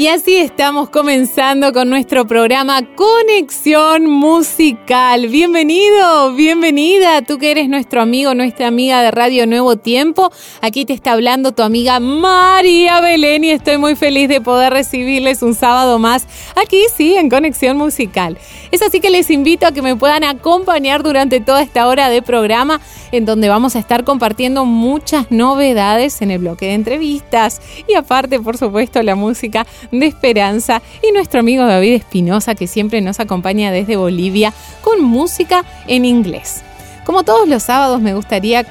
[0.00, 5.28] Y así estamos comenzando con nuestro programa Conexión Musical.
[5.28, 10.32] Bienvenido, bienvenida, tú que eres nuestro amigo, nuestra amiga de Radio Nuevo Tiempo.
[10.62, 15.42] Aquí te está hablando tu amiga María Belén y estoy muy feliz de poder recibirles
[15.42, 16.26] un sábado más
[16.56, 18.38] aquí, sí, en Conexión Musical.
[18.70, 22.22] Es así que les invito a que me puedan acompañar durante toda esta hora de
[22.22, 22.80] programa
[23.12, 28.40] en donde vamos a estar compartiendo muchas novedades en el bloque de entrevistas y aparte,
[28.40, 33.72] por supuesto, la música de esperanza y nuestro amigo David Espinosa que siempre nos acompaña
[33.72, 36.62] desde Bolivia con música en inglés.
[37.04, 38.66] Como todos los sábados me gustaría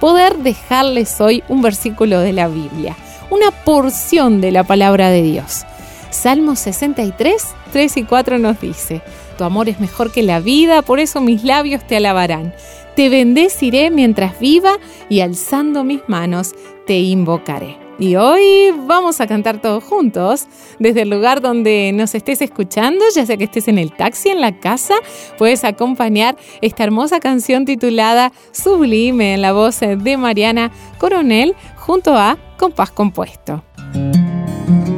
[0.00, 2.96] poder dejarles hoy un versículo de la Biblia,
[3.30, 5.64] una porción de la palabra de Dios.
[6.10, 9.02] Salmo 63, 3 y 4 nos dice,
[9.36, 12.54] Tu amor es mejor que la vida, por eso mis labios te alabarán.
[12.94, 16.54] Te bendeciré mientras viva y alzando mis manos
[16.86, 17.85] te invocaré.
[17.98, 20.46] Y hoy vamos a cantar todos juntos,
[20.78, 24.42] desde el lugar donde nos estés escuchando, ya sea que estés en el taxi, en
[24.42, 24.94] la casa,
[25.38, 32.36] puedes acompañar esta hermosa canción titulada Sublime en la voz de Mariana Coronel junto a
[32.58, 33.64] Compás Compuesto.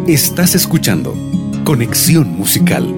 [0.09, 1.15] Estás escuchando
[1.65, 2.95] Conexión Musical.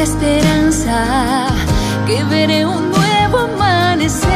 [0.00, 1.46] La esperanza
[2.06, 4.30] que veré un nuevo amanecer.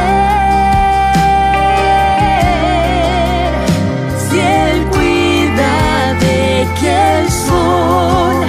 [4.29, 8.45] Si Él cuida de que el sol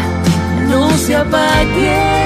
[0.69, 2.26] no se apague.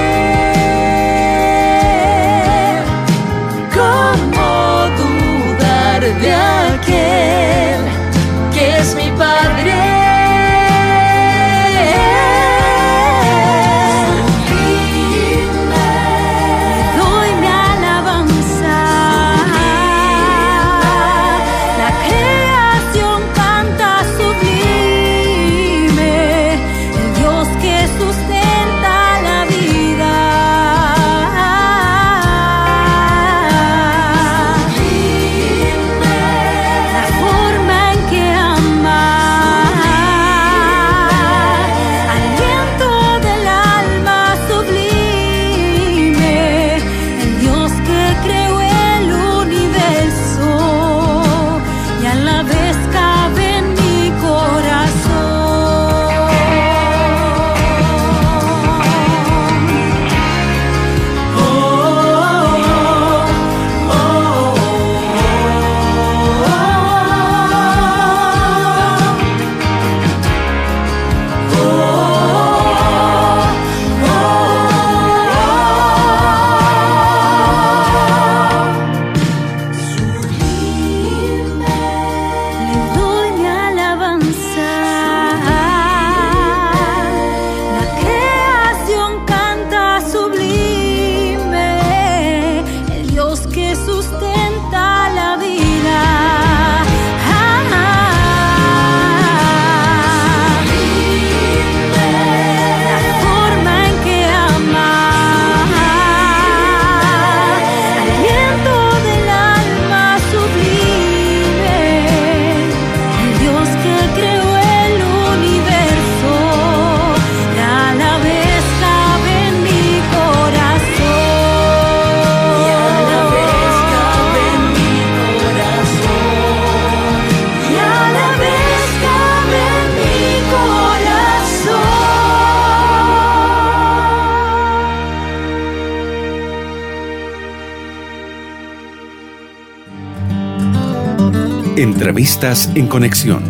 [142.01, 143.43] Entrevistas en conexión.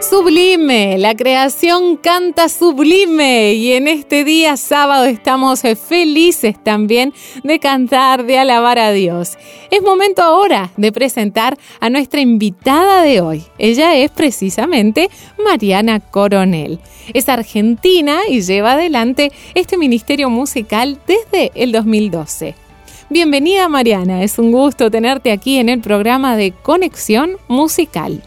[0.00, 7.12] Sublime, la creación canta sublime y en este día sábado estamos felices también
[7.42, 9.36] de cantar, de alabar a Dios.
[9.70, 13.44] Es momento ahora de presentar a nuestra invitada de hoy.
[13.58, 15.10] Ella es precisamente
[15.44, 16.80] Mariana Coronel.
[17.12, 22.63] Es argentina y lleva adelante este ministerio musical desde el 2012.
[23.10, 28.22] Bienvenida Mariana, es un gusto tenerte aquí en el programa de Conexión Musical.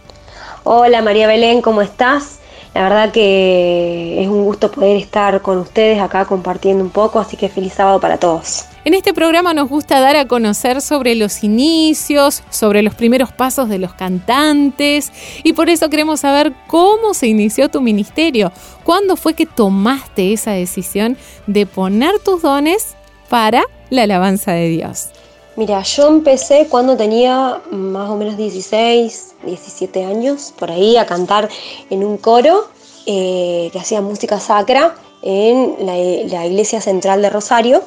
[0.64, 2.38] Hola María Belén, ¿cómo estás?
[2.76, 7.36] La verdad que es un gusto poder estar con ustedes acá compartiendo un poco, así
[7.36, 8.66] que feliz sábado para todos.
[8.86, 13.70] En este programa nos gusta dar a conocer sobre los inicios, sobre los primeros pasos
[13.70, 15.12] de los cantantes
[15.44, 18.52] y por eso queremos saber cómo se inició tu ministerio,
[18.84, 22.96] cuándo fue que tomaste esa decisión de poner tus dones
[23.30, 25.10] para la alabanza de Dios.
[25.58, 31.50] Mira, yo empecé cuando tenía más o menos 16, 17 años, por ahí, a cantar
[31.90, 32.68] en un coro
[33.08, 37.82] eh, que hacía música sacra en la, iglesia central de Rosario,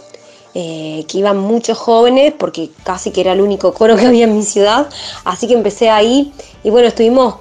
[0.52, 4.36] eh, que iban muchos jóvenes, porque casi que era el único coro que había en
[4.36, 4.88] mi ciudad,
[5.24, 6.32] así que empecé ahí
[6.64, 7.36] y bueno, estuvimos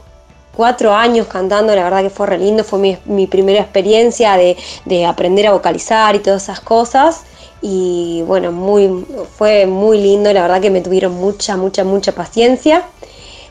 [0.56, 5.08] cuatro años cantando, la verdad que fue re lindo, fue mi, primera experiencia de, de
[5.08, 7.24] aprender a vocalizar y todas esas cosas
[7.62, 9.06] y bueno, muy,
[9.38, 12.86] fue muy lindo, la verdad que me tuvieron mucha, mucha, mucha paciencia.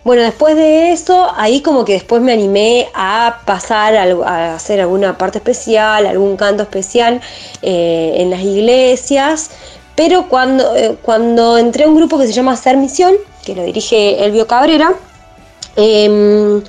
[0.05, 5.19] Bueno, después de eso, ahí como que después me animé a pasar a, hacer alguna
[5.19, 7.21] parte especial, algún canto especial
[7.61, 9.51] eh, en las iglesias,
[9.95, 13.15] pero cuando, eh, cuando entré a un grupo que se llama Ser Misión,
[13.45, 14.95] que lo dirige Elvio Cabrera,
[15.77, 16.63] em,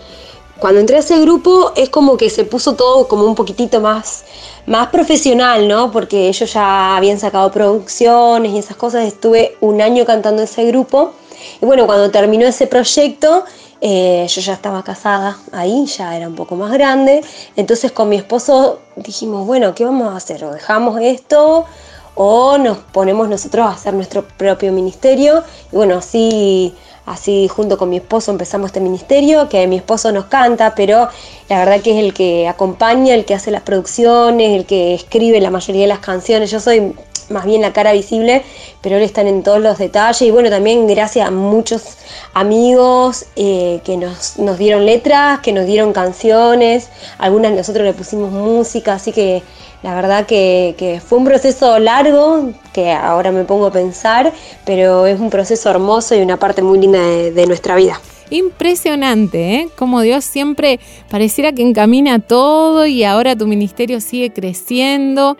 [0.59, 4.25] cuando entré a ese grupo es como que se puso todo como un poquitito más
[4.69, 5.91] más profesional, ¿no?
[5.91, 9.05] Porque ellos ya habían sacado producciones y esas cosas.
[9.05, 11.13] Estuve un año cantando ese grupo.
[11.59, 13.45] Y bueno, cuando terminó ese proyecto,
[13.81, 17.23] eh, yo ya estaba casada ahí, ya era un poco más grande.
[17.55, 20.43] Entonces con mi esposo dijimos, bueno, ¿qué vamos a hacer?
[20.43, 21.65] ¿O dejamos esto?
[22.13, 25.43] ¿O nos ponemos nosotros a hacer nuestro propio ministerio?
[25.71, 26.75] Y bueno, así
[27.09, 31.09] Así junto con mi esposo empezamos este ministerio, que mi esposo nos canta, pero
[31.49, 35.41] la verdad que es el que acompaña, el que hace las producciones, el que escribe
[35.41, 36.51] la mayoría de las canciones.
[36.51, 36.93] Yo soy
[37.29, 38.43] más bien la cara visible,
[38.81, 40.21] pero él está en todos los detalles.
[40.21, 41.97] Y bueno, también gracias a muchos
[42.35, 48.31] amigos eh, que nos, nos, dieron letras, que nos dieron canciones, algunas nosotros le pusimos
[48.31, 49.41] música, así que
[49.81, 54.33] la verdad que, fue un proceso largo, que ahora me pongo a pensar,
[54.65, 57.99] pero es un proceso hermoso y una parte muy linda de, nuestra vida.
[58.29, 59.69] Impresionante, ¿eh?
[59.75, 65.37] Como Dios siempre pareciera que encamina todo y ahora tu ministerio sigue creciendo.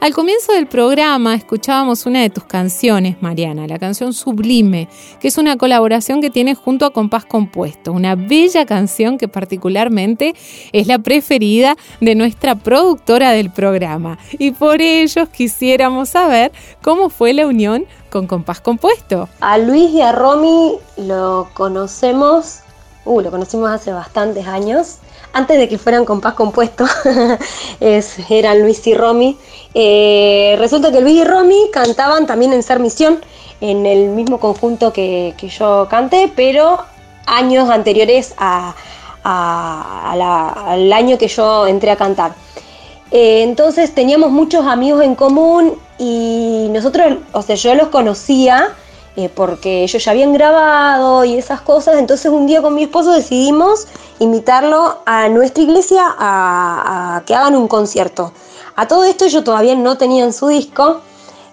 [0.00, 4.88] Al comienzo del programa escuchábamos una de tus canciones, Mariana, la canción Sublime,
[5.20, 10.34] que es una colaboración que tienes junto a Compás Compuesto, una bella canción que particularmente
[10.72, 13.79] es la preferida de nuestra productora del programa.
[14.32, 19.28] Y por ello quisiéramos saber cómo fue la unión con Compás Compuesto.
[19.40, 22.60] A Luis y a Romy lo conocemos,
[23.04, 24.98] uh, lo conocimos hace bastantes años
[25.32, 26.84] antes de que fueran compás compuesto,
[27.80, 29.38] es, eran Luis y Romy.
[29.74, 33.20] Eh, resulta que Luis y Romy cantaban también en Ser Misión,
[33.60, 36.78] en el mismo conjunto que, yo canté, pero
[37.26, 38.34] años anteriores
[39.22, 42.32] al año que yo entré a cantar.
[43.10, 48.74] Eh, entonces teníamos muchos amigos en común y nosotros, o sea, yo los conocía
[49.16, 51.96] eh, porque ellos ya habían grabado y esas cosas.
[51.96, 53.88] Entonces un día con mi esposo decidimos
[54.18, 58.32] invitarlo a nuestra iglesia a, que hagan un concierto.
[58.76, 61.00] A todo esto ellos todavía no tenían su disco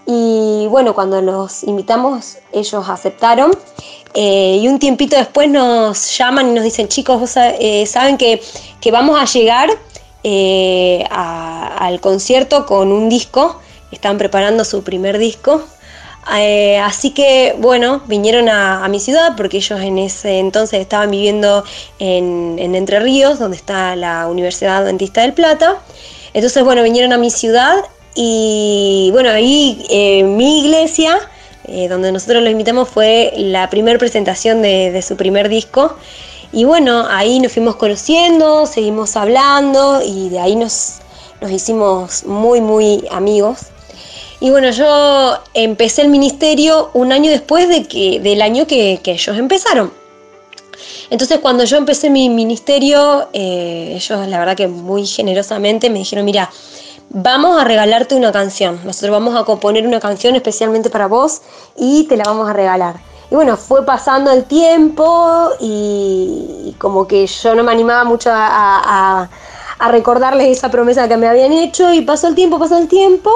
[0.05, 3.51] y bueno, cuando los invitamos ellos aceptaron
[4.13, 8.41] eh, y un tiempito después nos llaman y nos dicen chicos, eh, saben que,
[8.91, 9.69] vamos a llegar
[11.09, 13.59] al concierto con un disco,
[13.91, 15.63] están preparando su primer disco
[16.35, 21.63] eh, así que bueno, vinieron a, mi ciudad porque ellos en ese entonces estaban viviendo
[21.99, 25.79] en, Entre Ríos, donde está la Universidad Adventista del Plata.
[26.33, 27.77] Entonces bueno, vinieron a mi ciudad
[28.13, 31.17] y bueno, ahí eh, mi iglesia,
[31.65, 35.95] eh, donde nosotros los invitamos, fue la primera presentación de, su primer disco.
[36.57, 40.95] Y bueno, ahí nos fuimos conociendo, seguimos hablando y de ahí nos,
[41.39, 43.67] nos hicimos muy, muy amigos.
[44.39, 49.37] Y bueno, yo empecé el ministerio un año después de que, del año que, ellos
[49.37, 49.93] empezaron.
[51.11, 56.25] Entonces cuando yo empecé mi ministerio, eh, ellos la verdad que muy generosamente me dijeron,
[56.25, 56.49] mira,
[57.09, 58.79] vamos a regalarte una canción.
[58.83, 61.43] Nosotros vamos a componer una canción especialmente para vos
[61.75, 63.06] y te la vamos a regalar.
[63.29, 69.29] Y bueno, fue pasando el tiempo y, como que yo no me animaba mucho a,
[69.91, 73.31] recordarles esa promesa que me habían hecho y pasó el tiempo, pasó el tiempo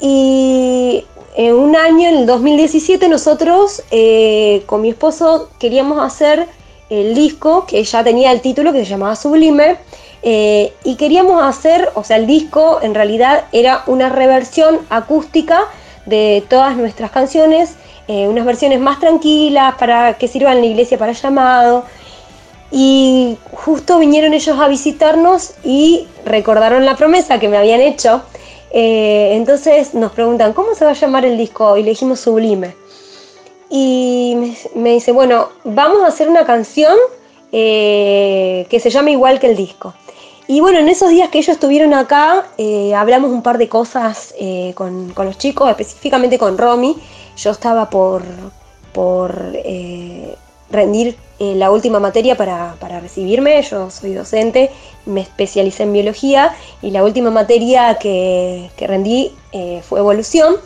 [0.00, 6.46] y en un año, en el 2017, nosotros eh, con mi esposo queríamos hacer
[6.90, 9.78] el disco que ya tenía el título que se llamaba Sublime
[10.22, 15.64] eh, y queríamos hacer, o sea, el disco en realidad era una reversión acústica
[16.06, 17.74] de todas nuestras canciones
[18.08, 21.84] eh, unas versiones más tranquilas para que sirvan la iglesia para llamado.
[22.70, 28.22] Y justo vinieron ellos a visitarnos y recordaron la promesa que me habían hecho.
[28.70, 31.76] Eh, entonces nos preguntan, ¿cómo se va a llamar el disco?
[31.76, 32.74] Y le dijimos Sublime.
[33.68, 36.96] Y me, dice, bueno, vamos a hacer una canción
[37.52, 39.92] eh, que se llame igual que el disco.
[40.46, 42.46] Y bueno, en esos días que ellos estuvieron acá,
[42.96, 44.34] hablamos un par de cosas
[44.74, 46.96] con, con, los chicos, específicamente con Romy,
[47.38, 48.22] yo estaba por,
[48.92, 50.34] por eh,
[50.70, 54.70] rendir eh, la última materia para, recibirme, yo soy docente,
[55.06, 60.56] me especialicé en biología y la última materia que, rendí eh, fue evolución.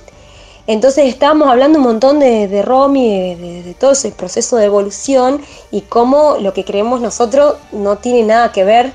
[0.67, 5.83] Entonces estábamos hablando un montón de, de Romy, de, todo ese proceso de evolución y
[5.83, 8.93] cómo lo que creemos nosotros no tiene nada que ver.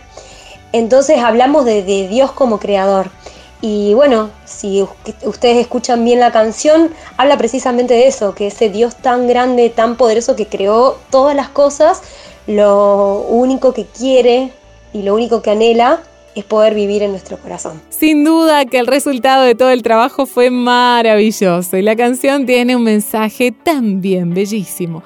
[0.71, 3.11] Entonces hablamos de Dios como creador.
[3.61, 4.85] Y bueno, si
[5.23, 9.97] ustedes escuchan bien la canción, habla precisamente de eso, que ese Dios tan grande, tan
[9.97, 12.01] poderoso que creó todas las cosas,
[12.45, 14.51] lo único que quiere
[14.93, 16.01] y lo único que anhela
[16.35, 17.81] es poder vivir en nuestro corazón.
[17.89, 22.75] Sin duda que el resultado de todo el trabajo fue maravilloso y la canción tiene
[22.75, 25.01] un mensaje también bellísimo.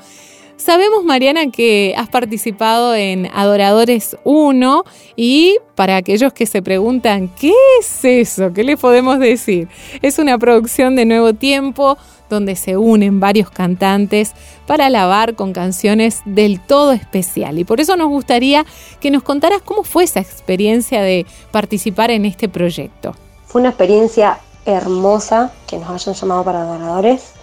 [0.62, 4.84] Sabemos, Mariana, que has participado en Adoradores 1
[5.16, 8.54] y para aquellos que se preguntan, ¿qué es eso?
[8.54, 9.70] ¿Qué le podemos decir?
[10.04, 11.98] Es una producción de Nuevo Tiempo
[12.30, 14.34] donde se unen varios cantantes
[14.68, 17.58] para alabar con canciones del todo especial.
[17.58, 18.64] Y por eso nos gustaría
[19.00, 23.16] que nos contaras cómo fue esa experiencia de participar en este proyecto.
[23.48, 27.34] Fue una experiencia hermosa que nos hayan llamado para adoradores.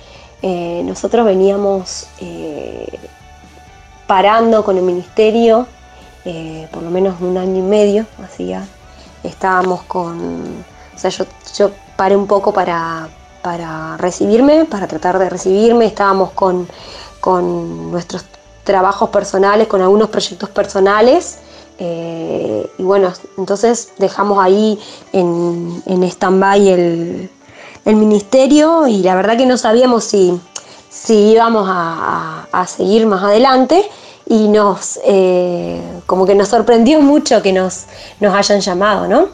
[0.43, 2.99] Eh, nosotros veníamos eh,
[4.07, 5.67] parando con el ministerio,
[6.25, 8.67] eh, por lo menos un año y medio hacía.
[9.25, 10.65] Estábamos con,
[10.95, 13.09] o sea, yo, paré un poco para,
[13.43, 16.69] para recibirme, para tratar de recibirme, estábamos con,
[17.21, 18.25] con nuestros
[18.63, 21.41] trabajos personales, con algunos proyectos personales.
[21.81, 24.79] y bueno, entonces dejamos ahí
[25.13, 27.31] en, en stand-by el,
[27.85, 30.39] el ministerio y la verdad que no sabíamos si,
[30.91, 33.89] si íbamos a, seguir más adelante
[34.27, 37.87] y nos eh, como que nos sorprendió mucho que nos,
[38.21, 39.29] nos hayan llamado, ¿no?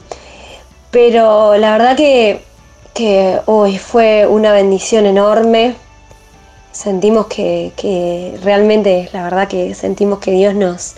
[0.95, 5.75] Pero la verdad que, hoy fue una bendición enorme.
[6.71, 10.95] Sentimos que, realmente, la verdad que sentimos que Dios nos,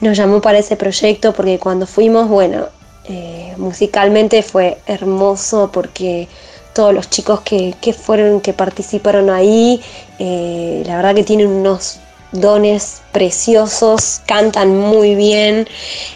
[0.00, 2.66] nos llamó para ese proyecto porque cuando fuimos, bueno,
[3.04, 6.26] eh, musicalmente fue hermoso porque
[6.72, 9.80] todos los chicos que, fueron, que participaron ahí,
[10.18, 12.00] eh, la verdad que tienen unos
[12.32, 15.68] dones preciosos, cantan muy bien.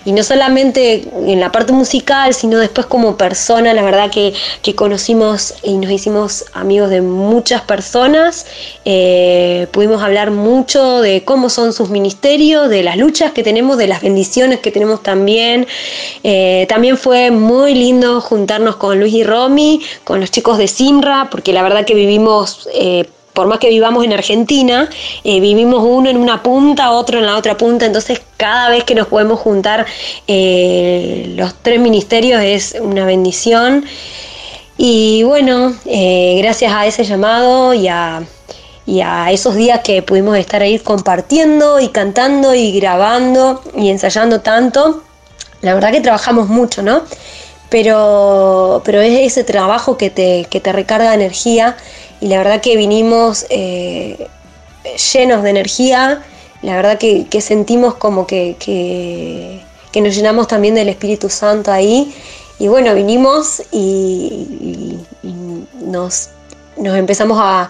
[0.05, 4.35] Y no solamente en la parte musical, sino después como persona, la verdad que,
[4.75, 8.47] conocimos y nos hicimos amigos de muchas personas,
[8.85, 13.87] eh, pudimos hablar mucho de cómo son sus ministerios, de las luchas que tenemos, de
[13.87, 15.67] las bendiciones que tenemos también.
[16.25, 21.29] Eh, también fue muy lindo juntarnos con Luis y Romy, con los chicos de Simra,
[21.31, 22.69] porque la verdad que vivimos...
[22.75, 24.88] Eh, por más que vivamos en Argentina,
[25.23, 28.95] eh, vivimos uno en una punta, otro en la otra punta, entonces cada vez que
[28.95, 29.85] nos podemos juntar
[30.26, 33.85] eh, los tres ministerios es una bendición.
[34.78, 38.23] Y bueno, eh, gracias a ese llamado y a,
[38.87, 44.40] y a esos días que pudimos estar ahí compartiendo y cantando y grabando y ensayando
[44.40, 45.02] tanto,
[45.61, 47.02] la verdad que trabajamos mucho, ¿no?
[47.69, 51.76] Pero, pero es ese trabajo que te, que te recarga energía
[52.21, 54.29] y la verdad que vinimos eh,
[55.13, 56.23] llenos de energía,
[56.63, 62.15] la verdad que, sentimos como que, que, nos llenamos también del Espíritu Santo ahí.
[62.59, 64.99] Y bueno, vinimos y,
[65.81, 66.31] nos,
[66.77, 67.69] nos, empezamos a,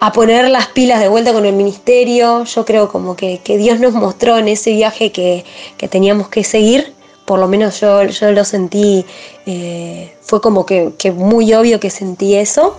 [0.00, 3.92] a, poner las pilas de vuelta con el ministerio, yo creo como que, Dios nos
[3.94, 5.44] mostró en ese viaje que,
[5.88, 6.92] teníamos que seguir
[7.24, 9.04] por lo menos yo, yo lo sentí,
[9.46, 12.76] eh, fue como que, que, muy obvio que sentí eso.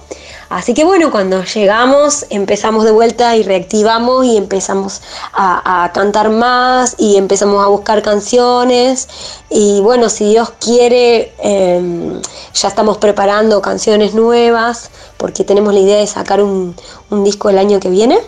[0.49, 6.95] Así que bueno, cuando llegamos empezamos de vuelta y reactivamos y empezamos a, cantar más
[6.97, 9.07] y empezamos a buscar canciones
[9.49, 12.21] y bueno, si Dios quiere, em,
[12.53, 16.75] ya estamos preparando canciones nuevas porque tenemos la idea de sacar un,
[17.23, 18.19] disco el año que viene.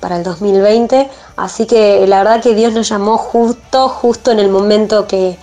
[0.00, 1.08] Para el 2020.
[1.36, 5.38] Así que la verdad que Dios nos llamó justo, justo en el momento que,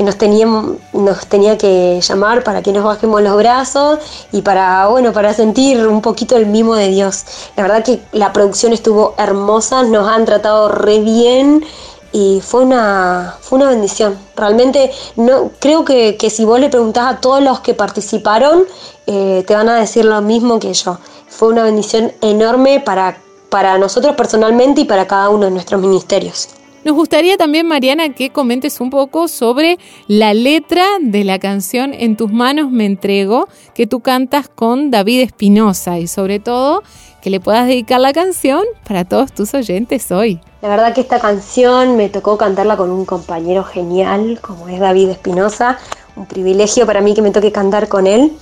[0.00, 3.98] nos, teníamos, nos tenía que llamar para que nos bajemos los brazos
[4.32, 7.24] y para, bueno, para sentir un poquito el mimo de Dios.
[7.56, 11.64] La verdad que la producción estuvo hermosa, nos han tratado re bien
[12.12, 14.18] y fue una, fue una bendición.
[14.36, 18.64] Realmente no, creo que, si vos le preguntás a todos los que participaron,
[19.06, 20.98] eh, te van a decir lo mismo que yo.
[21.28, 23.18] Fue una bendición enorme para,
[23.50, 26.48] para nosotros personalmente y para cada uno de nuestros ministerios.
[26.82, 32.16] Nos gustaría también, Mariana, que comentes un poco sobre la letra de la canción En
[32.16, 36.82] tus manos me entrego, que tú cantas con David Espinosa y sobre todo
[37.20, 40.40] que le puedas dedicar la canción para todos tus oyentes hoy.
[40.62, 45.10] La verdad que esta canción me tocó cantarla con un compañero genial como es David
[45.10, 45.78] Espinosa,
[46.16, 48.32] un privilegio para mí que me toque cantar con él.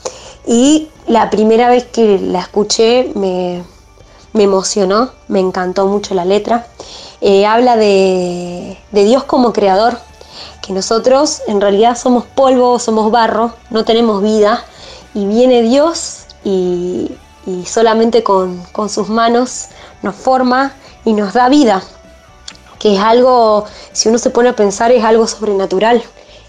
[0.47, 3.63] Y la primera vez que la escuché me,
[4.45, 6.67] emocionó, me encantó mucho la letra.
[7.21, 9.99] Eh, habla de, Dios como creador,
[10.63, 14.65] que nosotros en realidad somos polvo, somos barro, no tenemos vida,
[15.15, 17.11] y viene Dios y,
[17.65, 19.69] solamente con, con sus manos
[20.03, 20.75] nos forma
[21.05, 21.83] y nos da vida
[22.79, 26.03] que es algo, si uno se pone a pensar, es algo sobrenatural,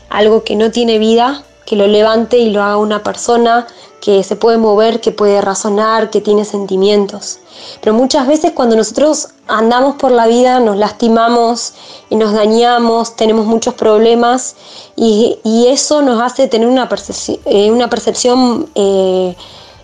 [0.09, 3.67] algo que no tiene vida, que lo levante y lo haga una persona
[4.01, 7.37] que se puede mover, que puede razonar, que tiene sentimientos.
[7.79, 11.73] Pero muchas veces cuando nosotros andamos por la vida nos lastimamos
[12.09, 14.55] y nos dañamos, tenemos muchos problemas
[14.95, 19.35] y, eso nos hace tener una, percepción, eh, percepción eh,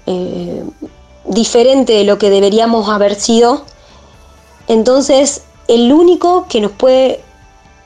[0.08, 0.63] eh,
[1.26, 3.62] diferente de lo que deberíamos haber sido.
[4.67, 7.24] Entonces el único que nos puede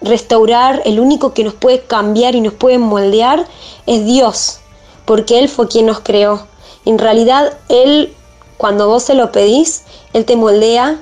[0.02, 3.46] restaurar, el único que nos puede cambiar y nos puede moldear
[3.86, 4.60] es Dios,
[5.06, 6.48] porque Él fue quien nos creó.
[6.86, 8.14] En realidad, Él,
[8.58, 9.84] cuando vos se lo pedís,
[10.14, 11.00] Él te moldea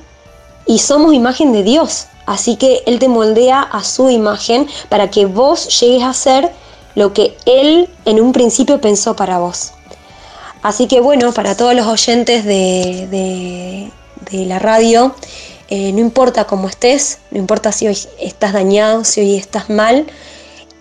[0.66, 2.08] y somos imagen de Dios.
[2.26, 6.52] Así que Él te moldea a su imagen para que vos llegues a ser
[6.96, 9.72] lo que Él en un principio pensó para vos.
[10.62, 13.92] Así que bueno, para todos los oyentes de, de,
[14.32, 15.14] de la radio,
[15.69, 20.08] eh, no importa cómo estés, no importa si hoy estás dañado, si hoy estás mal,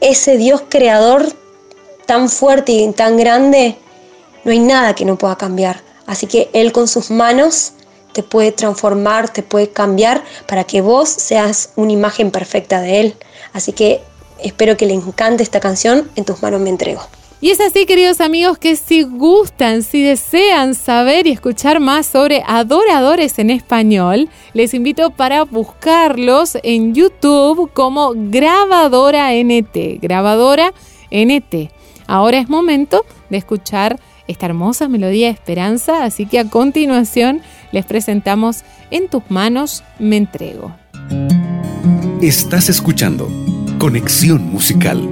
[0.00, 1.26] ese Dios creador
[2.06, 3.76] tan fuerte y tan grande,
[4.44, 5.82] no hay nada que no pueda cambiar.
[6.06, 7.72] Así que Él con sus manos
[8.12, 13.16] te puede transformar, te puede cambiar para que vos seas una imagen perfecta de Él.
[13.52, 14.00] Así que
[14.38, 17.02] espero que le encante esta canción, en tus manos me entrego.
[17.38, 22.42] Y es así, queridos amigos, que si gustan, si desean saber y escuchar más sobre
[22.46, 30.00] adoradores en español, les invito para buscarlos en YouTube como Grabadora NT.
[30.00, 30.72] Grabadora
[31.10, 31.70] NT.
[32.06, 37.84] Ahora es momento de escuchar esta hermosa melodía de esperanza, así que a continuación les
[37.84, 40.74] presentamos En tus manos me entrego.
[42.22, 43.28] Estás escuchando
[43.78, 45.06] Conexión Musical.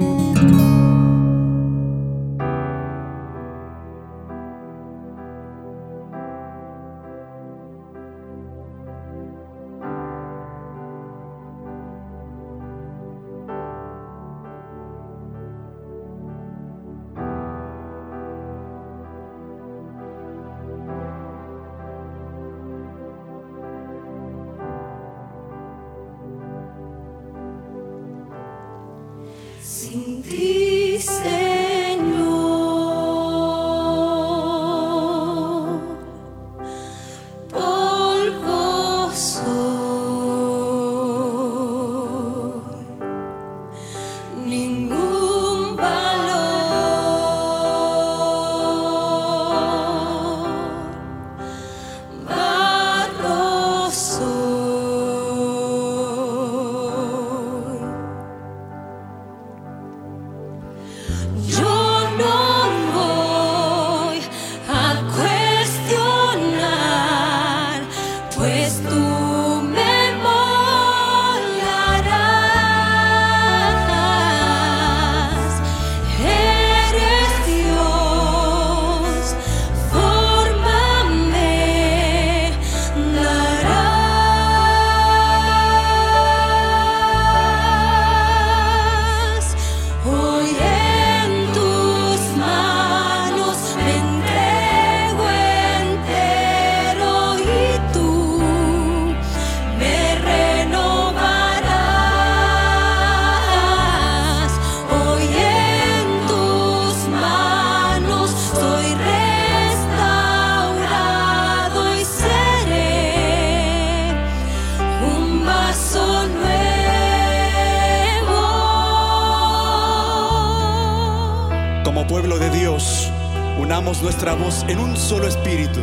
[125.05, 125.81] Solo espíritu.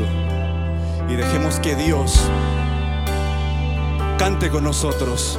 [1.09, 2.21] Y dejemos que Dios
[4.19, 5.32] cante con nosotros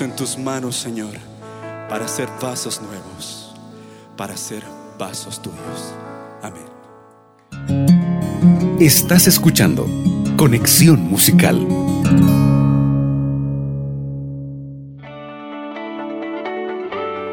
[0.00, 1.14] en tus manos, Señor,
[1.88, 3.54] para hacer vasos nuevos,
[4.16, 4.62] para hacer
[4.98, 5.92] vasos tuyos.
[6.42, 6.64] Amén.
[8.80, 9.86] Estás escuchando
[10.36, 11.66] Conexión Musical.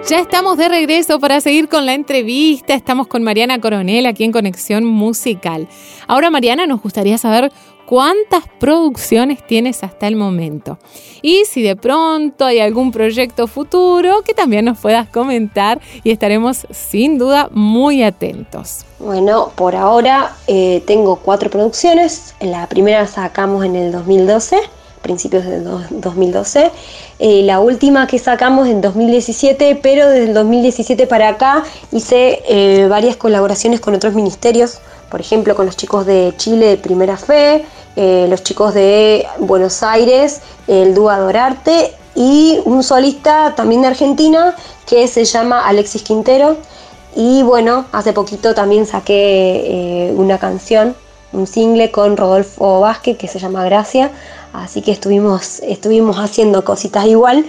[0.09, 2.73] Ya estamos de regreso para seguir con la entrevista.
[2.73, 5.67] Estamos con Mariana Coronel aquí en Conexión Musical.
[6.07, 7.51] Ahora, Mariana, nos gustaría saber
[7.89, 10.77] cuántas producciones tienes hasta el momento.
[11.23, 16.67] Y si de pronto hay algún proyecto futuro que también nos puedas comentar y estaremos
[16.69, 18.85] sin duda muy atentos.
[18.99, 22.35] Bueno, por ahora eh, tengo cuatro producciones.
[22.41, 24.57] La primera sacamos en el 2012
[25.01, 26.71] principios de 2012.
[27.19, 32.85] Eh, la última que sacamos en 2017, pero desde el 2017 para acá hice eh,
[32.87, 37.65] varias colaboraciones con otros ministerios, por ejemplo con los chicos de Chile de Primera Fe,
[37.95, 44.55] eh, los chicos de Buenos Aires, el dúo Adorarte y un solista también de Argentina
[44.85, 46.57] que se llama Alexis Quintero.
[47.15, 50.95] Y bueno, hace poquito también saqué una canción,
[51.33, 54.11] un single con Rodolfo Vázquez que se llama Gracia.
[54.53, 57.45] Así que estuvimos, estuvimos haciendo cositas igual.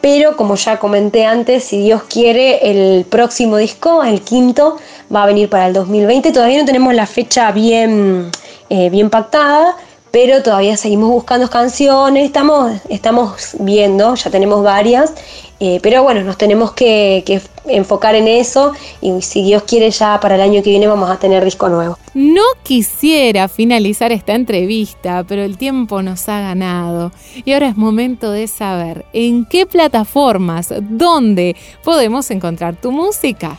[0.00, 4.76] Pero como ya comenté antes, si Dios quiere, el próximo disco, el quinto,
[5.14, 6.32] va a venir para el 2020.
[6.32, 8.30] Todavía no tenemos la fecha bien,
[8.68, 9.76] eh, bien pactada,
[10.10, 15.12] pero todavía seguimos buscando canciones, estamos, estamos viendo, ya tenemos varias
[15.58, 20.34] eh, pero bueno, nos tenemos que, enfocar en eso y si Dios quiere ya para
[20.36, 21.98] el año que viene vamos a tener disco nuevo.
[22.14, 27.10] No quisiera finalizar esta entrevista, pero el tiempo nos ha ganado
[27.44, 33.56] y ahora es momento de saber en qué plataformas, dónde podemos encontrar tu música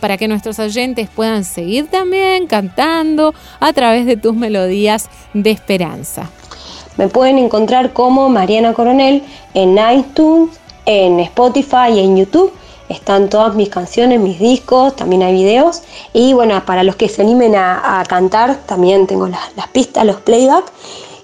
[0.00, 6.30] para que nuestros oyentes puedan seguir también cantando a través de tus melodías de esperanza.
[6.96, 9.22] Me pueden encontrar como Mariana Coronel
[9.54, 12.52] en iTunes, en Spotify y en YouTube.
[12.88, 15.82] Están todas mis canciones, mis discos, también hay videos.
[16.12, 20.64] Y bueno, para los que se animen a, cantar, también tengo las, pistas, los playback.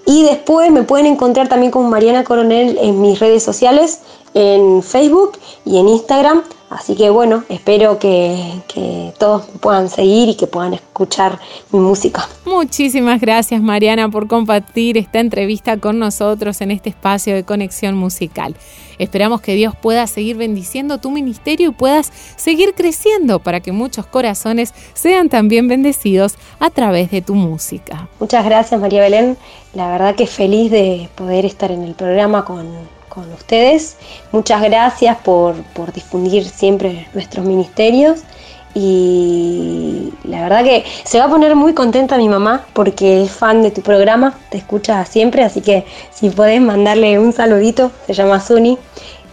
[0.06, 4.00] Y después me pueden encontrar también con Mariana Coronel en mis redes sociales,
[4.34, 5.32] en Facebook
[5.64, 6.42] y en Instagram.
[6.68, 11.38] Así que bueno, espero que, que todos puedan seguir y que puedan escuchar
[11.70, 12.28] mi música.
[12.44, 18.56] Muchísimas gracias Mariana por compartir esta entrevista con nosotros en este espacio de conexión musical.
[18.98, 24.06] Esperamos que Dios pueda seguir bendiciendo tu ministerio y puedas seguir creciendo para que muchos
[24.06, 28.08] corazones sean también bendecidos a través de tu música.
[28.18, 29.36] Muchas gracias María Belén.
[29.74, 32.66] La verdad que feliz de poder estar en el programa con,
[33.16, 33.96] con ustedes.
[34.30, 38.20] Muchas gracias por, por difundir siempre nuestros ministerios
[38.74, 43.62] y la verdad que se va a poner muy contenta mi mamá porque es fan
[43.62, 48.38] de tu programa, te escucha siempre, así que si podés mandarle un saludito, se llama
[48.38, 48.76] Suni.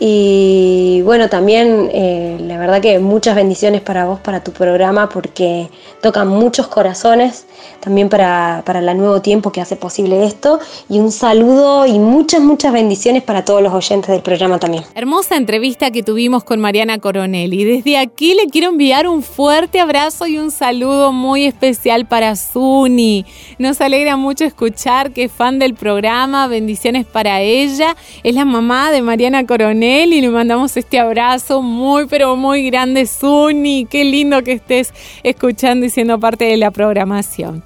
[0.06, 5.70] Y bueno, también eh, la verdad que muchas bendiciones para vos, para tu programa, porque
[6.02, 7.46] tocan muchos corazones,
[7.80, 10.60] también para, para el nuevo tiempo que hace posible esto.
[10.90, 14.84] Y un saludo y muchas, muchas bendiciones para todos los oyentes del programa también.
[14.94, 17.54] Hermosa entrevista que tuvimos con Mariana Coronel.
[17.54, 22.36] Y desde aquí le quiero enviar un fuerte abrazo y un saludo muy especial para
[22.36, 23.26] Suni.
[23.58, 26.48] Nos alegra mucho escuchar que es fan del programa.
[26.48, 27.96] Bendiciones para ella.
[28.24, 33.06] Es la mamá de Mariana Coronel y le mandamos este abrazo muy, pero muy grande,
[33.06, 33.86] Suni.
[33.86, 37.64] Qué lindo que estés escuchando y siendo parte de la programación.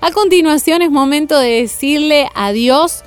[0.00, 3.04] A continuación es momento de decirle adiós,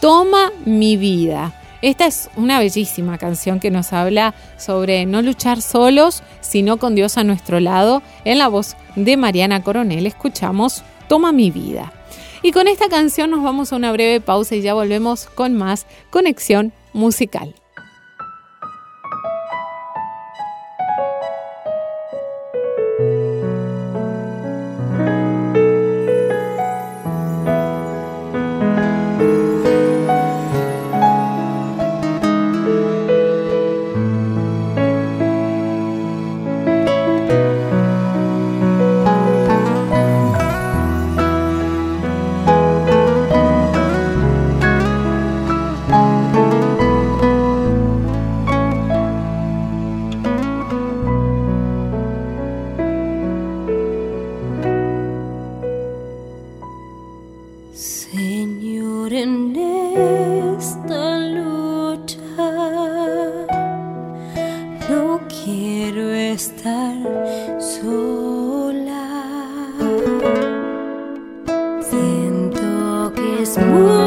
[0.00, 1.60] toma mi vida.
[1.82, 7.18] Esta es una bellísima canción que nos habla sobre no luchar solos, sino con Dios
[7.18, 8.02] a nuestro lado.
[8.24, 11.92] En la voz de Mariana Coronel escuchamos Toma mi vida.
[12.40, 15.86] Y con esta canción nos vamos a una breve pausa y ya volvemos con más
[16.10, 17.54] conexión musical.
[73.52, 74.01] smooth.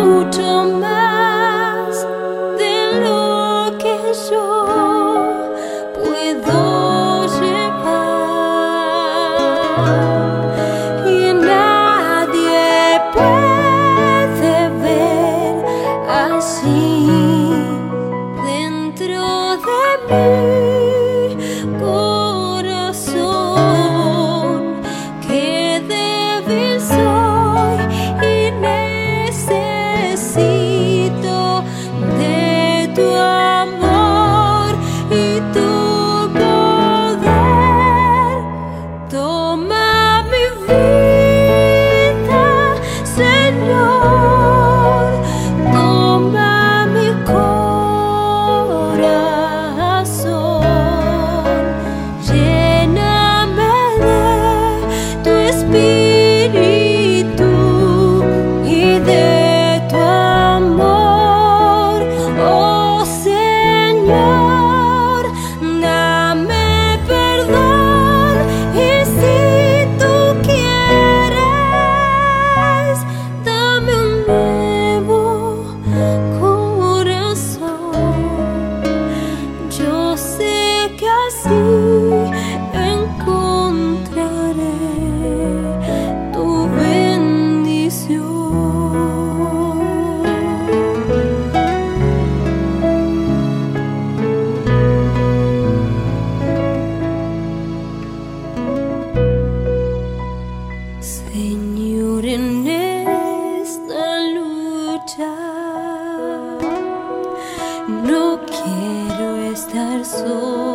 [107.87, 110.74] no quiero estar solo.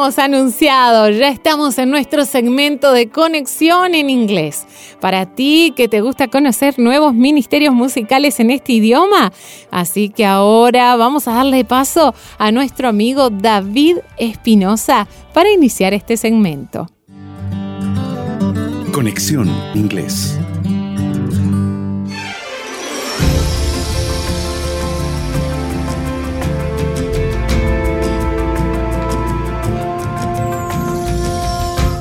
[0.00, 4.66] Habíamos anunciado, ya estamos en nuestro segmento de conexión en inglés.
[4.98, 9.30] Para ti que te gusta conocer nuevos ministerios musicales en este idioma,
[9.70, 16.16] así que ahora vamos a darle paso a nuestro amigo David Espinosa para iniciar este
[16.16, 16.86] segmento.
[18.92, 20.38] Conexión Inglés.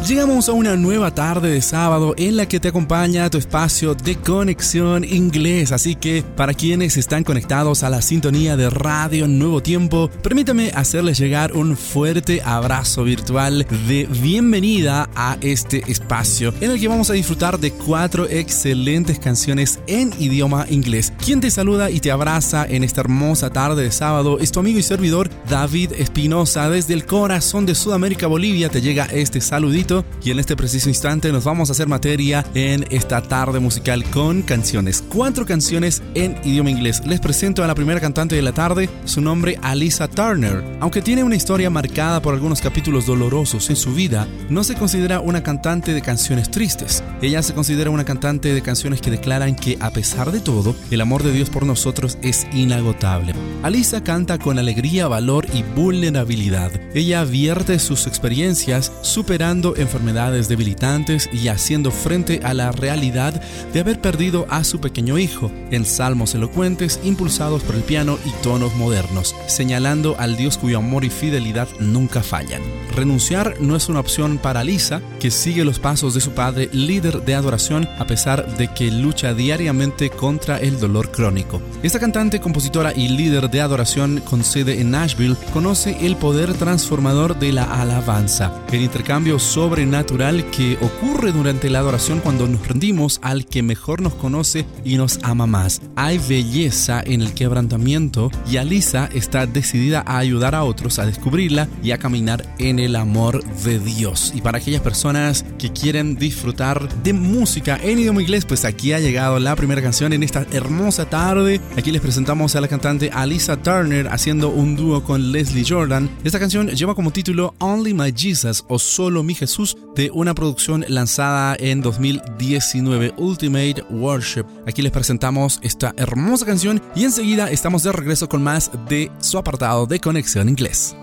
[0.10, 4.16] Llegamos a una nueva tarde de sábado en la que te acompaña tu espacio de
[4.16, 10.10] conexión inglés, así que para quienes están conectados a la sintonía de Radio Nuevo Tiempo,
[10.24, 16.88] permítame hacerles llegar un fuerte abrazo virtual de bienvenida a este espacio en el que
[16.88, 21.14] vamos a disfrutar de cuatro excelentes canciones en idioma inglés.
[21.30, 24.80] Quien te saluda y te abraza en esta hermosa tarde de sábado es tu amigo
[24.80, 30.32] y servidor David Espinosa desde el corazón de Sudamérica, Bolivia, te llega este saludito y
[30.32, 35.04] en este preciso instante nos vamos a hacer materia en esta tarde musical con canciones.
[35.08, 37.04] Cuatro canciones en idioma inglés.
[37.06, 40.64] Les presento a la primera cantante de la tarde, su nombre Alisa Turner.
[40.80, 45.20] Aunque tiene una historia marcada por algunos capítulos dolorosos en su vida, no se considera
[45.20, 47.04] una cantante de canciones tristes.
[47.22, 51.02] Ella se considera una cantante de canciones que declaran que a pesar de todo, el
[51.02, 53.34] amor de Dios por nosotros es inagotable.
[53.64, 56.72] Alisa canta con alegría, valor y vulnerabilidad.
[56.94, 63.42] Ella vierte sus experiencias superando enfermedades debilitantes y haciendo frente a la realidad
[63.74, 68.32] de haber perdido a su pequeño hijo, en salmos elocuentes impulsados por el piano y
[68.42, 72.62] tonos modernos, señalando al Dios cuyo amor y fidelidad nunca fallan.
[72.96, 77.24] Renunciar no es una opción para Lisa, que sigue los pasos de su padre, líder
[77.24, 81.62] de adoración, a pesar de que lucha diariamente contra el dolor crónico.
[81.84, 87.38] Esta cantante, compositora y líder de adoración con sede en Nashville, conoce el poder transformador
[87.38, 93.46] de la alabanza, el intercambio sobrenatural que ocurre durante la adoración cuando nos rendimos al
[93.46, 95.82] que mejor nos conoce y nos ama más.
[95.96, 101.68] Hay belleza en el quebrantamiento y Alisa está decidida a ayudar a otros a descubrirla
[101.84, 104.32] y a caminar en el amor de Dios.
[104.36, 109.00] Y para aquellas personas que quieren disfrutar de música en idioma inglés, pues aquí ha
[109.00, 111.62] llegado la primera canción en esta hermosa tarde.
[111.78, 116.10] Aquí les presentamos a la cantante Alisa Turner haciendo un dúo con Leslie Jordan.
[116.24, 120.84] Esta canción lleva como título Only My Jesus o Solo Mi Jesús de una producción
[120.88, 124.46] lanzada en 2019 Ultimate Worship.
[124.68, 129.38] Aquí les presentamos esta hermosa canción y enseguida estamos de regreso con más de su
[129.38, 130.96] apartado de conexión inglés.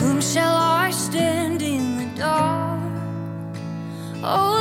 [0.00, 2.69] Whom shall I stand in the dark?
[4.22, 4.60] Oh,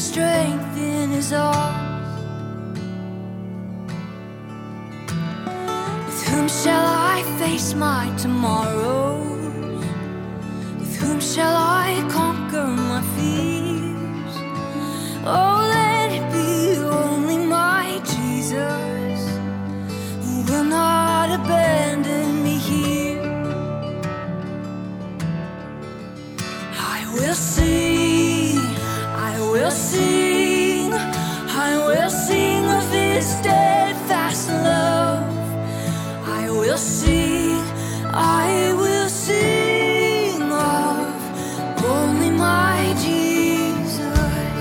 [0.00, 2.20] strength in His arms.
[6.06, 9.84] With whom shall I face my tomorrows?
[10.80, 14.34] With whom shall I conquer my fears?
[15.36, 19.20] Oh, let it be only my Jesus
[20.24, 22.39] who will not abandon
[27.30, 35.22] will sing, I will sing, I will sing of His steadfast love.
[36.26, 37.62] I will sing,
[38.12, 44.58] I will sing of only my Jesus.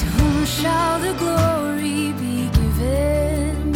[0.00, 3.72] To whom shall the glory be given?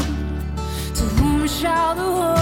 [0.99, 2.34] To whom shall the whole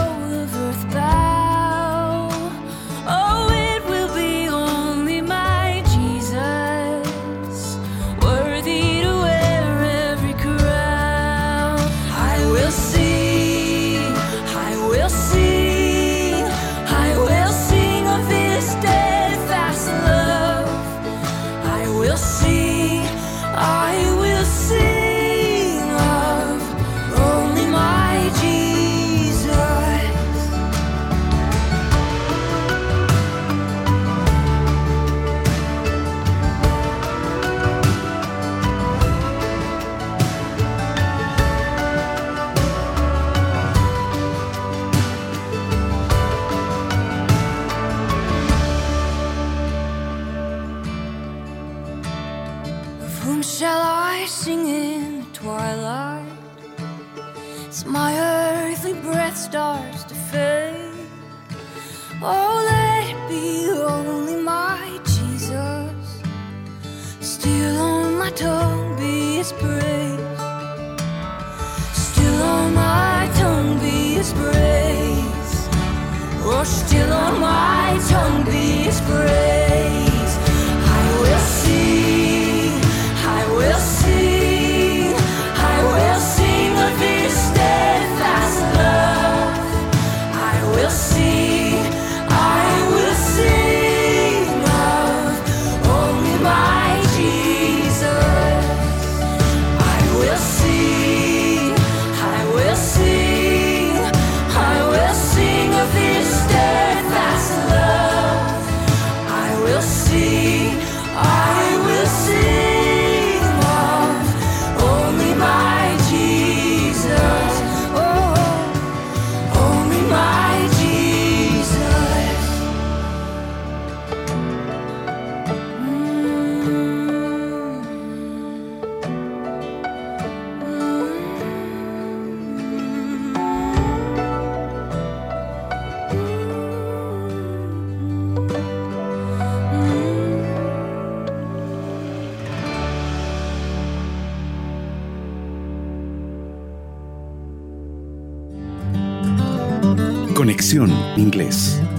[150.62, 151.91] Conexión Inglés.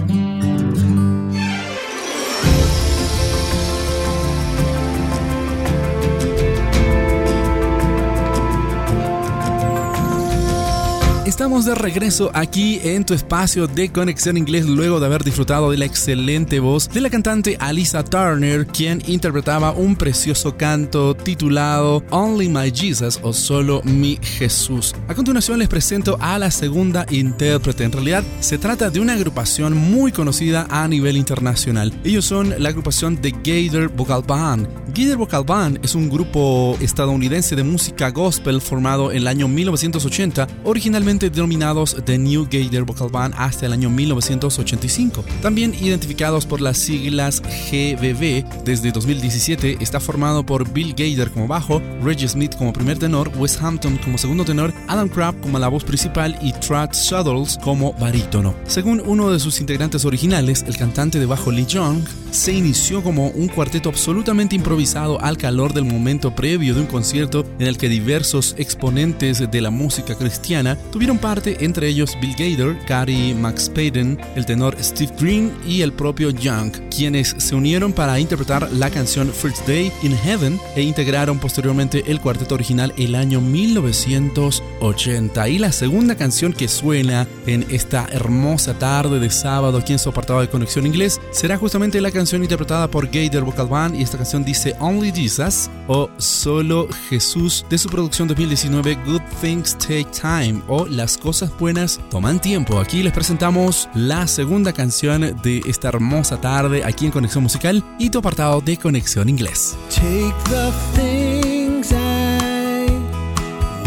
[11.34, 15.78] Estamos de regreso aquí en tu espacio de conexión inglés luego de haber disfrutado de
[15.78, 22.48] la excelente voz de la cantante Alisa Turner, quien interpretaba un precioso canto titulado Only
[22.48, 24.94] My Jesus o Solo Mi Jesús.
[25.08, 27.82] A continuación les presento a la segunda intérprete.
[27.82, 31.92] En realidad se trata de una agrupación muy conocida a nivel internacional.
[32.04, 34.68] Ellos son la agrupación The Gator Vocal Band.
[34.94, 40.46] Gator Vocal Band es un grupo estadounidense de música gospel formado en el año 1980,
[40.62, 45.24] originalmente denominados The New Gator Vocal Band hasta el año 1985.
[45.42, 51.80] También identificados por las siglas GBB, desde 2017 está formado por Bill Gator como bajo,
[52.02, 55.84] Reggie Smith como primer tenor, Wes Hampton como segundo tenor, Adam Crabb como la voz
[55.84, 58.54] principal y Trad Shuttles como barítono.
[58.66, 62.04] Según uno de sus integrantes originales, el cantante de bajo Lee Young,
[62.34, 67.46] se inició como un cuarteto absolutamente improvisado al calor del momento previo de un concierto
[67.60, 72.76] en el que diversos exponentes de la música cristiana tuvieron parte, entre ellos Bill Gator,
[72.88, 78.18] Gary Max Payden, el tenor Steve Green y el propio Young, quienes se unieron para
[78.18, 83.40] interpretar la canción First Day in Heaven e integraron posteriormente el cuarteto original el año
[83.40, 85.48] 1980.
[85.48, 90.08] Y la segunda canción que suena en esta hermosa tarde de sábado aquí en su
[90.08, 94.16] apartado de Conexión Inglés será justamente la canción interpretada por Gator Vocal Band y esta
[94.16, 100.62] canción dice Only Jesus o Solo Jesús de su producción 2019 Good Things Take Time
[100.68, 102.80] o Las cosas buenas toman tiempo.
[102.80, 108.08] Aquí les presentamos la segunda canción de esta hermosa tarde aquí en Conexión Musical y
[108.10, 109.76] tu apartado de Conexión Inglés.
[109.90, 112.86] Take the things I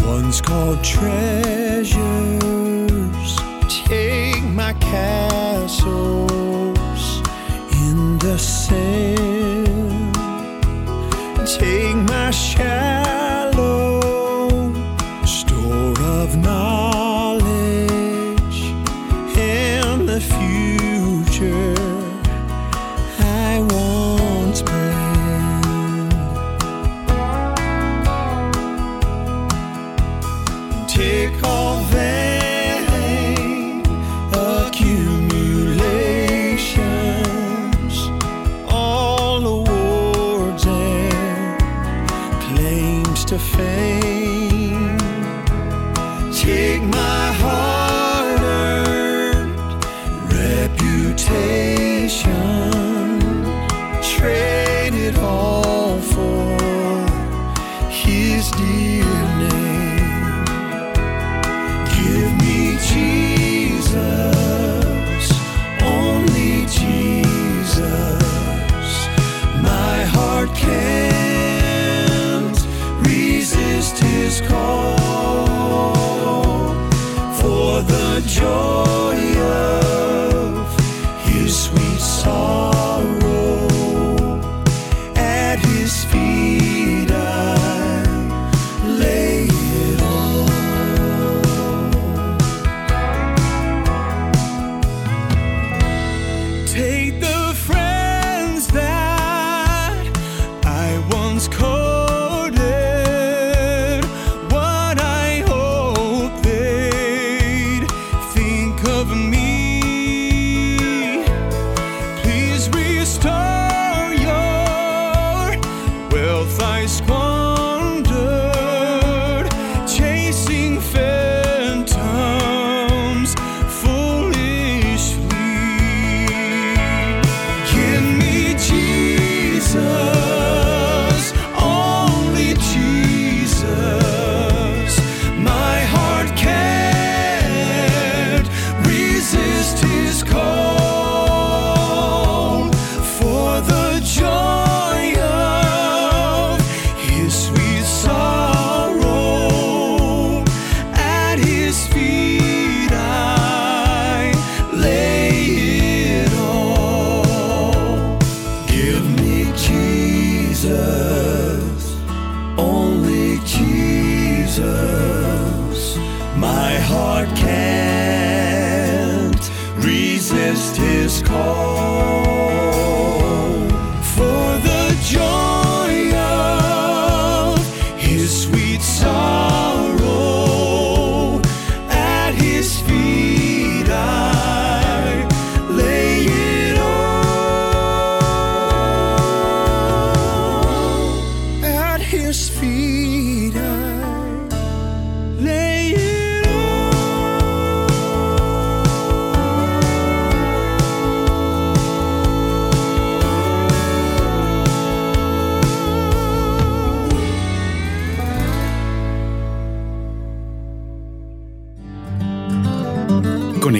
[0.06, 1.88] once called treasures.
[3.88, 6.47] Take my castles
[8.18, 10.14] the sand.
[11.46, 14.00] Take my shallow
[15.24, 16.97] store of knowledge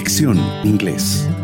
[0.09, 1.38] Conexión Inglés.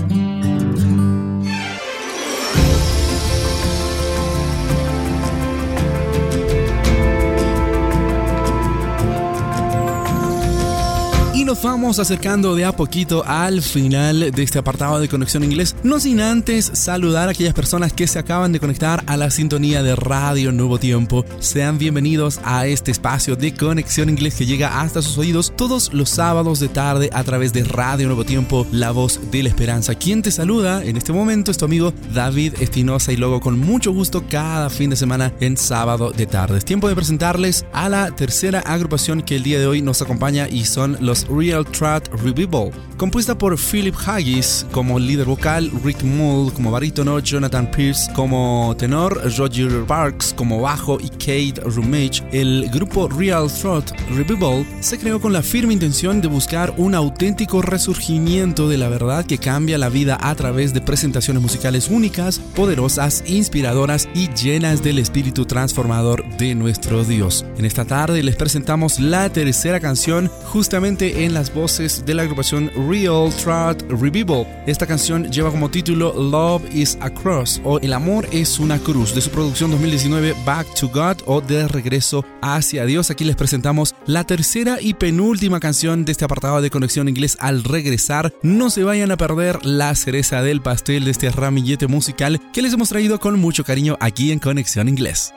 [11.65, 16.21] Vamos acercando de a poquito al final de este apartado de Conexión Inglés, no sin
[16.21, 20.51] antes saludar a aquellas personas que se acaban de conectar a la sintonía de Radio
[20.51, 21.25] Nuevo Tiempo.
[21.39, 26.11] Sean bienvenidos a este espacio de Conexión Inglés que llega hasta sus oídos todos los
[26.11, 29.95] sábados de tarde a través de Radio Nuevo Tiempo, la voz de la esperanza.
[29.95, 33.91] Quien te saluda en este momento es tu amigo David Espinosa y luego con mucho
[33.91, 36.59] gusto cada fin de semana en sábado de tarde.
[36.59, 40.47] Es tiempo de presentarles a la tercera agrupación que el día de hoy nos acompaña
[40.47, 46.51] y son los Real Trot Revival, compuesta por Philip Haggis como líder vocal, Rick Mull
[46.53, 52.23] como barítono, Jonathan Pierce como tenor, Roger Parks como bajo y Kate Rumage.
[52.31, 57.61] El grupo Real Trot Revival se creó con la firme intención de buscar un auténtico
[57.61, 63.23] resurgimiento de la verdad que cambia la vida a través de presentaciones musicales únicas, poderosas,
[63.27, 67.45] inspiradoras y llenas del espíritu transformador de nuestro Dios.
[67.57, 72.71] En esta tarde les presentamos la tercera canción justamente en las voces de la agrupación
[72.89, 74.47] Real Trot Revival.
[74.65, 79.13] Esta canción lleva como título Love is a Cross o El amor es una cruz
[79.13, 83.11] de su producción 2019 Back to God o De regreso hacia Dios.
[83.11, 87.63] Aquí les presentamos la tercera y penúltima canción de este apartado de conexión inglés al
[87.63, 88.33] regresar.
[88.41, 92.73] No se vayan a perder la cereza del pastel de este ramillete musical que les
[92.73, 95.31] hemos traído con mucho cariño aquí en Conexión Inglés.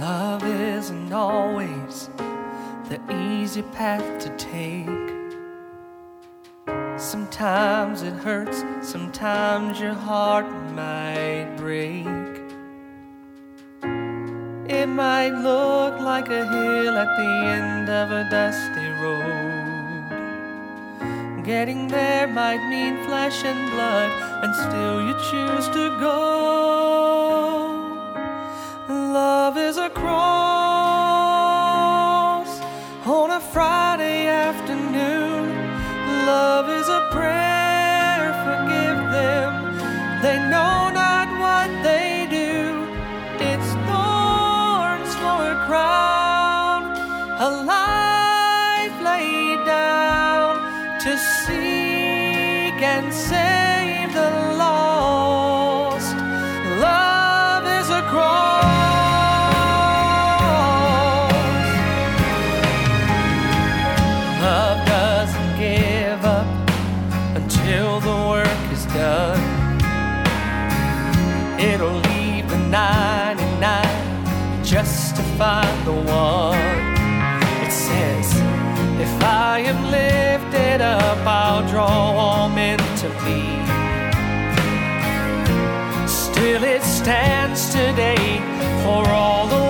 [0.00, 0.42] Love
[0.76, 2.10] isn't always
[2.88, 5.09] the easy path to take.
[7.00, 10.44] Sometimes it hurts, sometimes your heart
[10.74, 12.06] might break.
[14.68, 19.30] It might look like a hill at the end of a dusty road.
[21.42, 24.12] Getting there might mean flesh and blood,
[24.44, 26.18] and still you choose to go.
[28.88, 30.10] Love is a cross
[33.06, 35.48] on a Friday afternoon.
[36.26, 36.79] Love is
[37.20, 39.50] prayer, forgive them.
[40.24, 42.52] They know not what they do.
[43.50, 46.80] It's thorns for a crown,
[47.46, 50.52] a life laid down
[51.04, 51.10] to
[51.44, 53.59] seek and save
[87.10, 88.38] hands today
[88.84, 89.69] for all the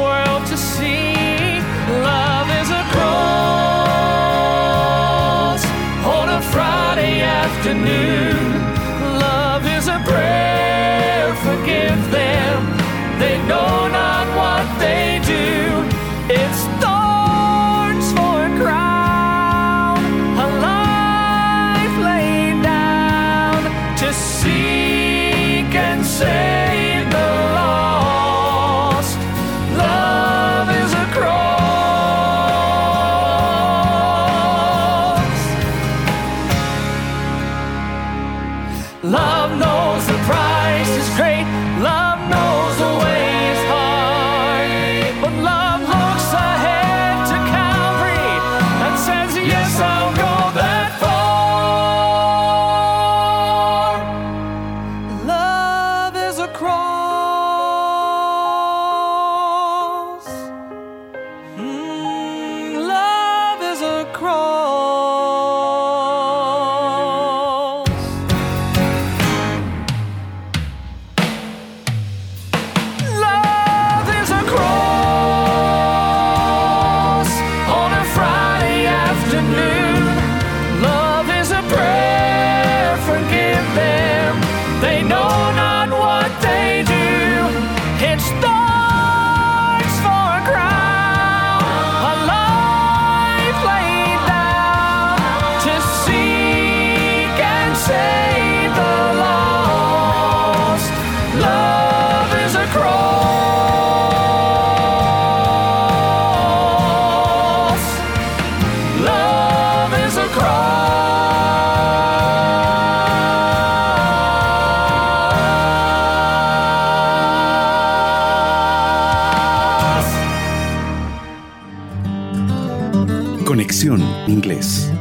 [123.51, 124.93] Conexión Inglés.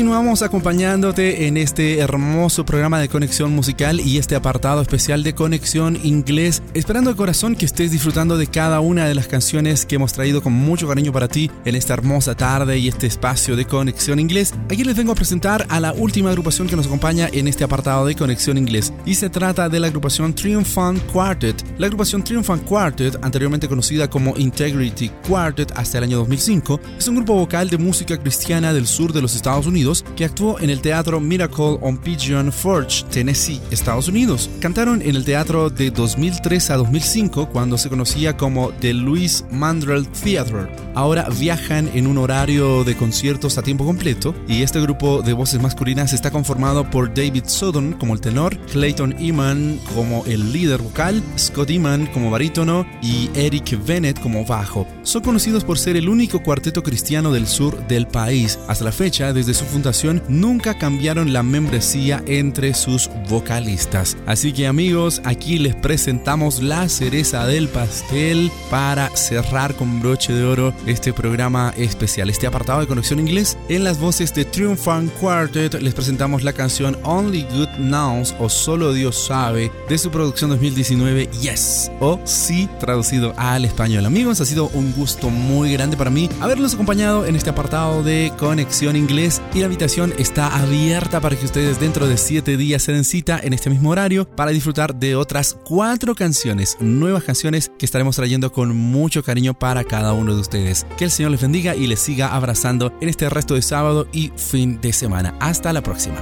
[0.00, 5.98] Continuamos acompañándote en este hermoso programa de conexión musical y este apartado especial de conexión
[6.02, 10.14] inglés, esperando de corazón que estés disfrutando de cada una de las canciones que hemos
[10.14, 14.18] traído con mucho cariño para ti en esta hermosa tarde y este espacio de conexión
[14.18, 14.54] inglés.
[14.70, 18.06] Aquí les vengo a presentar a la última agrupación que nos acompaña en este apartado
[18.06, 21.62] de conexión inglés y se trata de la agrupación Triumphant Quartet.
[21.76, 27.16] La agrupación Triumphant Quartet, anteriormente conocida como Integrity Quartet hasta el año 2005, es un
[27.16, 30.80] grupo vocal de música cristiana del sur de los Estados Unidos que actuó en el
[30.80, 34.48] teatro Miracle on Pigeon Forge, Tennessee, Estados Unidos.
[34.60, 40.06] Cantaron en el teatro de 2003 a 2005 cuando se conocía como The Louis Mandrell
[40.08, 40.68] Theatre.
[40.94, 45.60] Ahora viajan en un horario de conciertos a tiempo completo y este grupo de voces
[45.60, 51.22] masculinas está conformado por David Sutton como el tenor, Clayton Eman como el líder vocal,
[51.38, 54.86] Scott Eman como barítono y Eric Bennett como bajo.
[55.02, 58.58] Son conocidos por ser el único cuarteto cristiano del sur del país.
[58.68, 64.16] Hasta la fecha, desde su fundación nunca cambiaron la membresía entre sus vocalistas.
[64.26, 70.44] Así que amigos, aquí les presentamos la cereza del pastel para cerrar con broche de
[70.44, 73.56] oro este programa especial, este apartado de conexión inglés.
[73.68, 78.92] En las voces de Triumphant Quartet les presentamos la canción Only Good Nouns o Solo
[78.92, 84.06] Dios sabe de su producción 2019 Yes o Sí traducido al español.
[84.06, 88.32] Amigos, ha sido un gusto muy grande para mí haberlos acompañado en este apartado de
[88.38, 93.04] conexión inglés la invitación está abierta para que ustedes dentro de 7 días se den
[93.04, 98.16] cita en este mismo horario para disfrutar de otras 4 canciones, nuevas canciones que estaremos
[98.16, 100.86] trayendo con mucho cariño para cada uno de ustedes.
[100.96, 104.32] Que el Señor les bendiga y les siga abrazando en este resto de sábado y
[104.36, 105.34] fin de semana.
[105.40, 106.16] Hasta la próxima.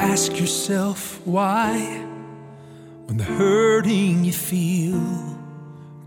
[0.00, 2.04] Ask yourself why
[3.06, 5.00] when the hurting you feel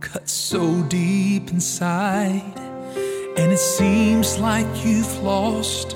[0.02, 2.67] cuts so deep inside.
[3.38, 5.96] And it seems like you've lost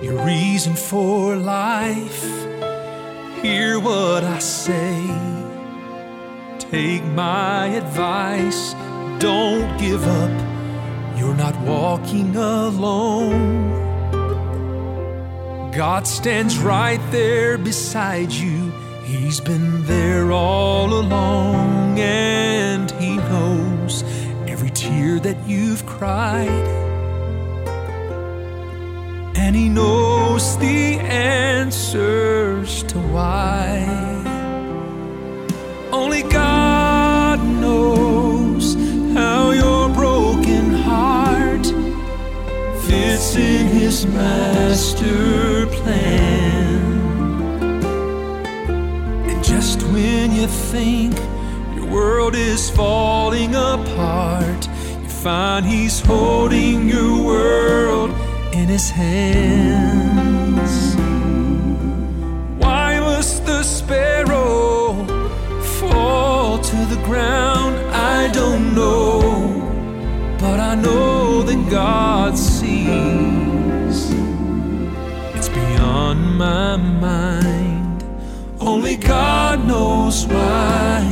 [0.00, 2.22] your reason for life.
[3.42, 4.96] Hear what I say.
[6.58, 8.74] Take my advice.
[9.18, 11.18] Don't give up.
[11.18, 13.72] You're not walking alone.
[15.72, 18.70] God stands right there beside you.
[19.04, 23.75] He's been there all along, and He knows
[24.86, 26.66] tear that you've cried.
[29.36, 33.84] And He knows the answers to why.
[35.92, 38.74] Only God knows
[39.14, 41.66] how your broken heart
[42.86, 46.82] fits in His master plan.
[49.30, 51.14] And just when you think
[51.74, 54.68] your world is falling apart,
[55.26, 58.10] find He's holding your world
[58.52, 60.74] in His hands.
[62.62, 64.94] Why must the sparrow
[65.80, 67.74] fall to the ground?
[68.16, 69.18] I don't know,
[70.38, 73.98] but I know that God sees.
[75.34, 78.04] It's beyond my mind.
[78.60, 81.02] Only God knows why,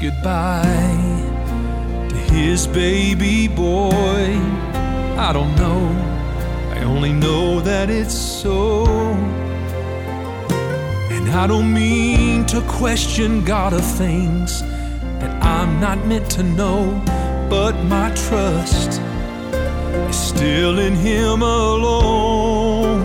[0.00, 1.22] goodbye
[2.08, 4.38] to his baby boy?
[5.16, 5.80] I don't know.
[6.72, 8.84] I only know that it's so.
[11.10, 14.62] And I don't mean to question God of things
[15.20, 17.00] that I'm not meant to know,
[17.48, 19.00] but my trust
[20.10, 23.04] is still in Him alone.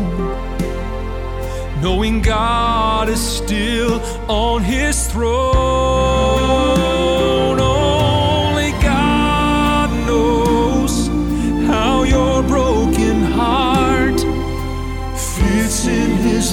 [1.81, 6.08] Knowing God is still on His throne.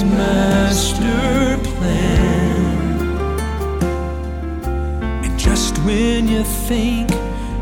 [0.07, 2.97] Master plan.
[5.23, 7.09] And just when you think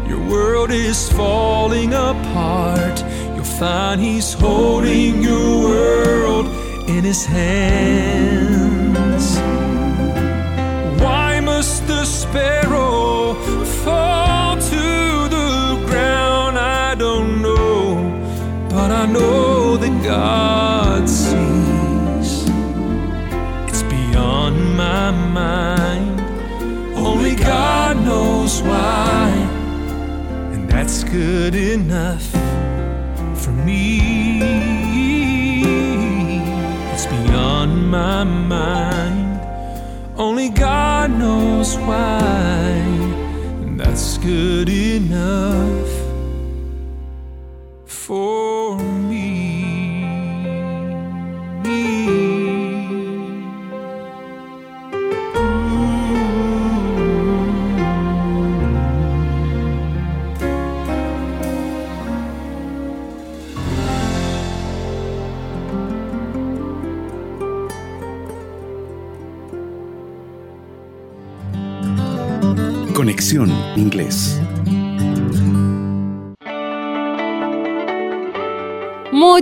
[0.08, 3.04] your world is falling apart,
[3.36, 6.48] you'll find He's holding your world
[6.90, 9.38] in His hands.
[11.02, 13.34] Why must the sparrow
[13.84, 16.58] fall to the ground?
[16.58, 17.96] I don't know,
[18.70, 20.85] but I know that God
[28.46, 29.30] Why,
[30.54, 32.26] and that's good enough
[33.42, 34.00] for me.
[36.94, 39.42] It's beyond my mind.
[40.16, 42.70] Only God knows why,
[43.64, 45.75] and that's good enough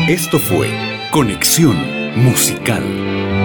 [0.09, 0.69] Esto fue
[1.11, 1.77] Conexión
[2.17, 3.36] Musical.